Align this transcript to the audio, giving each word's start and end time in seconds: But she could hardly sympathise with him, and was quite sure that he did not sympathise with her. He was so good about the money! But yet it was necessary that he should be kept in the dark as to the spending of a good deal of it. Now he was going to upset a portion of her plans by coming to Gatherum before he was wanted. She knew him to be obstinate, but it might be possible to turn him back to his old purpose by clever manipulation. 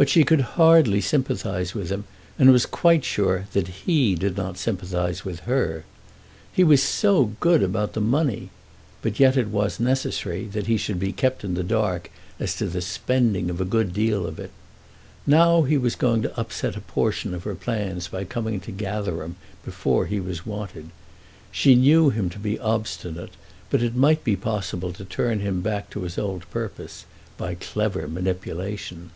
But 0.00 0.08
she 0.08 0.22
could 0.22 0.42
hardly 0.54 1.00
sympathise 1.00 1.74
with 1.74 1.90
him, 1.90 2.04
and 2.38 2.52
was 2.52 2.66
quite 2.66 3.04
sure 3.04 3.46
that 3.52 3.66
he 3.66 4.14
did 4.14 4.36
not 4.36 4.56
sympathise 4.56 5.24
with 5.24 5.40
her. 5.40 5.82
He 6.52 6.62
was 6.62 6.80
so 6.80 7.32
good 7.40 7.64
about 7.64 7.94
the 7.94 8.00
money! 8.00 8.50
But 9.02 9.18
yet 9.18 9.36
it 9.36 9.48
was 9.48 9.80
necessary 9.80 10.44
that 10.52 10.68
he 10.68 10.76
should 10.76 11.00
be 11.00 11.10
kept 11.12 11.42
in 11.42 11.54
the 11.54 11.64
dark 11.64 12.12
as 12.38 12.54
to 12.58 12.68
the 12.68 12.80
spending 12.80 13.50
of 13.50 13.60
a 13.60 13.64
good 13.64 13.92
deal 13.92 14.24
of 14.24 14.38
it. 14.38 14.52
Now 15.26 15.62
he 15.62 15.76
was 15.76 15.96
going 15.96 16.22
to 16.22 16.38
upset 16.40 16.76
a 16.76 16.80
portion 16.80 17.34
of 17.34 17.42
her 17.42 17.56
plans 17.56 18.06
by 18.06 18.22
coming 18.22 18.60
to 18.60 18.70
Gatherum 18.70 19.34
before 19.64 20.06
he 20.06 20.20
was 20.20 20.46
wanted. 20.46 20.90
She 21.50 21.74
knew 21.74 22.10
him 22.10 22.30
to 22.30 22.38
be 22.38 22.56
obstinate, 22.60 23.30
but 23.68 23.82
it 23.82 23.96
might 23.96 24.22
be 24.22 24.36
possible 24.36 24.92
to 24.92 25.04
turn 25.04 25.40
him 25.40 25.60
back 25.60 25.90
to 25.90 26.02
his 26.02 26.18
old 26.18 26.48
purpose 26.52 27.04
by 27.36 27.56
clever 27.56 28.06
manipulation. 28.06 29.10